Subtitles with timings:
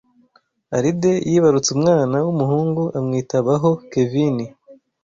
[0.75, 4.45] Alide yibarutse umwana w’umuhungu amwita BAHO Kevini